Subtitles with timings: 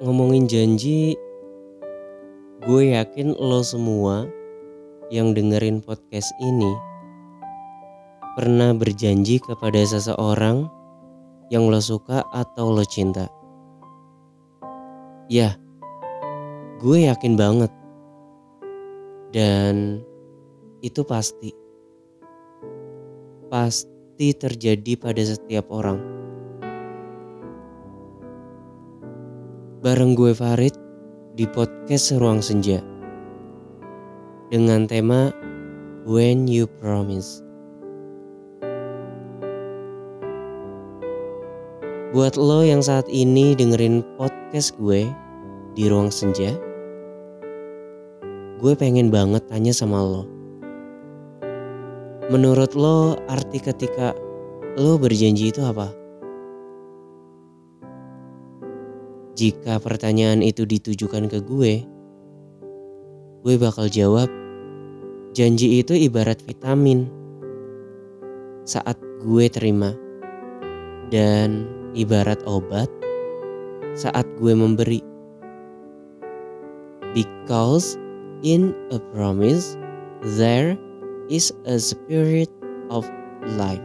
[0.00, 1.12] ngomongin janji,
[2.64, 4.24] gue yakin lo semua
[5.12, 6.72] yang dengerin podcast ini
[8.32, 10.72] pernah berjanji kepada seseorang
[11.52, 13.28] yang lo suka atau lo cinta.
[15.28, 15.60] Ya,
[16.80, 17.72] gue yakin banget.
[19.36, 20.00] Dan
[20.80, 21.52] itu pasti.
[23.52, 26.19] Pasti terjadi pada setiap orang.
[29.80, 30.76] Bareng gue Farid
[31.40, 32.84] di podcast Ruang Senja.
[34.52, 35.32] Dengan tema
[36.04, 37.40] When You Promise.
[42.12, 45.08] Buat lo yang saat ini dengerin podcast gue
[45.72, 46.52] di ruang senja,
[48.60, 50.28] gue pengen banget tanya sama lo.
[52.28, 54.12] Menurut lo arti ketika
[54.76, 55.99] lo berjanji itu apa?
[59.40, 61.80] Jika pertanyaan itu ditujukan ke gue,
[63.40, 64.28] gue bakal jawab,
[65.32, 67.08] janji itu ibarat vitamin
[68.68, 69.96] saat gue terima.
[71.08, 71.64] Dan
[71.96, 72.92] ibarat obat
[73.96, 75.00] saat gue memberi.
[77.16, 77.96] Because
[78.44, 79.80] in a promise
[80.36, 80.76] there
[81.32, 82.52] is a spirit
[82.92, 83.08] of
[83.56, 83.80] life.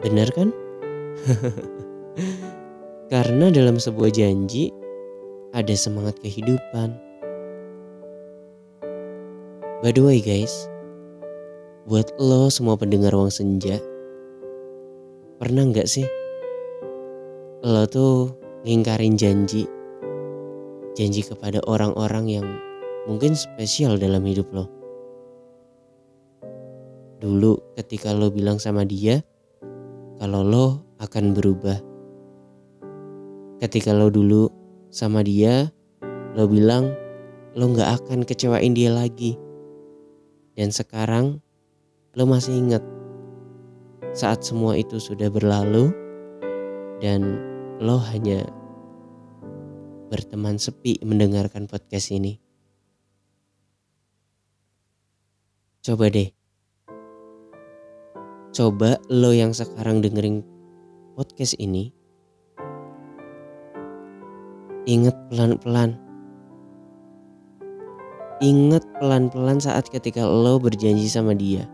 [0.00, 0.48] Benar kan?
[3.10, 4.70] Karena dalam sebuah janji
[5.50, 6.94] ada semangat kehidupan.
[9.82, 10.70] By the way guys,
[11.90, 13.82] buat lo semua pendengar Ruang Senja,
[15.40, 16.04] Pernah nggak sih
[17.64, 18.28] lo tuh
[18.68, 19.64] ngingkarin janji
[20.92, 22.46] janji kepada orang-orang yang
[23.08, 24.68] mungkin spesial dalam hidup lo.
[27.24, 29.24] Dulu ketika lo bilang sama dia
[30.20, 30.66] kalau lo
[31.00, 31.89] akan berubah.
[33.60, 34.48] Ketika lo dulu
[34.88, 35.68] sama dia,
[36.32, 36.96] lo bilang
[37.52, 39.36] lo nggak akan kecewain dia lagi.
[40.56, 41.44] Dan sekarang
[42.16, 42.80] lo masih ingat
[44.16, 45.92] saat semua itu sudah berlalu
[47.04, 47.36] dan
[47.84, 48.48] lo hanya
[50.08, 52.40] berteman sepi mendengarkan podcast ini.
[55.84, 56.32] Coba deh.
[58.56, 60.40] Coba lo yang sekarang dengerin
[61.12, 61.99] podcast ini
[64.84, 65.98] ingat pelan-pelan.
[68.40, 71.68] Ingat pelan-pelan saat ketika lo berjanji sama dia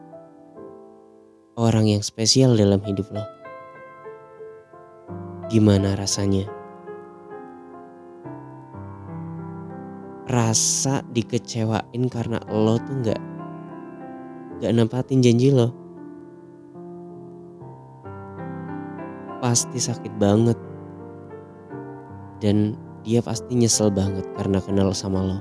[1.56, 3.24] orang yang spesial dalam hidup lo.
[5.48, 6.44] Gimana rasanya?
[10.28, 13.20] Rasa dikecewain karena lo tuh gak,
[14.60, 15.72] gak nempatin janji lo.
[19.40, 20.58] Pasti sakit banget.
[22.36, 25.38] Dan dia pasti nyesel banget karena kenal sama lo.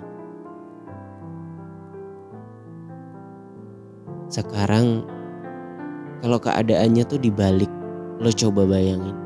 [4.30, 5.02] Sekarang
[6.22, 7.70] kalau keadaannya tuh dibalik,
[8.22, 9.18] lo coba bayangin.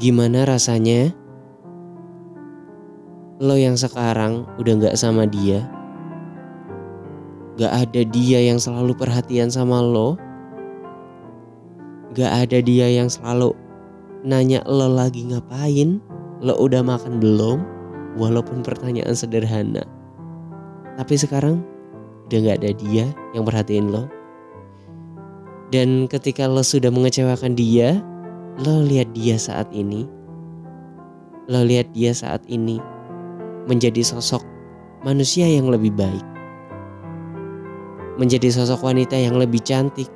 [0.00, 1.12] Gimana rasanya
[3.36, 5.68] lo yang sekarang udah gak sama dia,
[7.60, 10.16] gak ada dia yang selalu perhatian sama lo,
[12.16, 13.52] gak ada dia yang selalu
[14.26, 16.02] nanya lo lagi ngapain,
[16.42, 17.58] lo udah makan belum,
[18.18, 19.86] walaupun pertanyaan sederhana.
[20.98, 21.62] Tapi sekarang
[22.26, 24.10] udah gak ada dia yang perhatiin lo.
[25.68, 28.00] Dan ketika lo sudah mengecewakan dia,
[28.64, 30.08] lo lihat dia saat ini.
[31.48, 32.80] Lo lihat dia saat ini
[33.68, 34.40] menjadi sosok
[35.04, 36.24] manusia yang lebih baik.
[38.18, 40.10] Menjadi sosok wanita yang lebih cantik.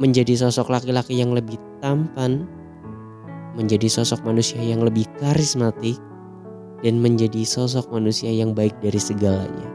[0.00, 2.48] Menjadi sosok laki-laki yang lebih tampan.
[3.54, 5.98] Menjadi sosok manusia yang lebih karismatik.
[6.84, 9.68] Dan menjadi sosok manusia yang baik dari segalanya.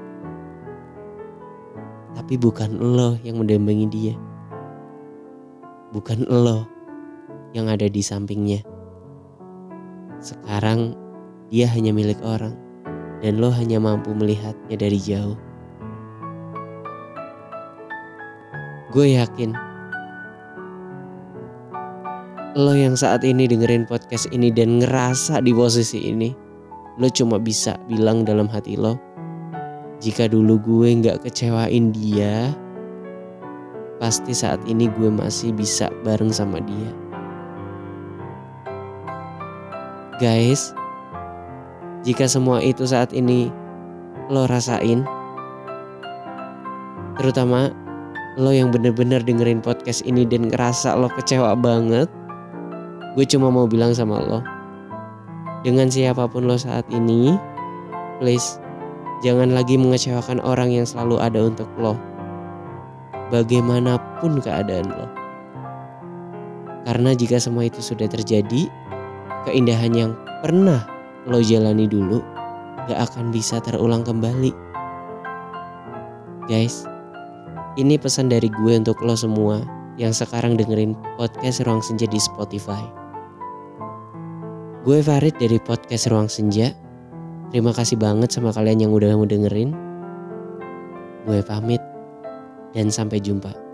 [2.13, 4.15] Tapi bukan lo yang mendampingi dia
[5.89, 6.69] bukan lo
[7.57, 8.61] yang ada di sampingnya.
[10.21, 10.93] Sekarang
[11.49, 12.53] dia hanya milik orang
[13.25, 15.37] dan lo hanya mampu melihatnya dari jauh.
[18.89, 19.53] Gue yakin
[22.59, 26.35] lo yang saat ini dengerin podcast ini dan ngerasa di posisi ini,
[26.99, 28.99] lo cuma bisa bilang dalam hati lo,
[30.03, 32.51] jika dulu gue nggak kecewain dia,
[34.03, 36.91] pasti saat ini gue masih bisa bareng sama dia.
[40.19, 40.75] Guys,
[42.03, 43.47] jika semua itu saat ini
[44.27, 45.07] lo rasain,
[47.15, 47.71] terutama
[48.35, 52.11] lo yang bener-bener dengerin podcast ini dan ngerasa lo kecewa banget,
[53.17, 54.39] gue cuma mau bilang sama lo.
[55.65, 57.35] Dengan siapa pun lo saat ini,
[58.21, 58.61] please
[59.25, 61.97] jangan lagi mengecewakan orang yang selalu ada untuk lo.
[63.29, 65.07] Bagaimanapun keadaan lo.
[66.87, 68.71] Karena jika semua itu sudah terjadi,
[69.45, 70.11] keindahan yang
[70.41, 70.87] pernah
[71.27, 72.23] lo jalani dulu
[72.87, 74.55] gak akan bisa terulang kembali.
[76.49, 76.87] Guys,
[77.77, 82.79] ini pesan dari gue untuk lo semua yang sekarang dengerin podcast Ruang Senja di Spotify.
[84.87, 86.71] Gue Farid dari podcast Ruang Senja.
[87.51, 89.75] Terima kasih banget sama kalian yang udah mau dengerin.
[91.27, 91.83] Gue pamit
[92.71, 93.68] dan sampai jumpa.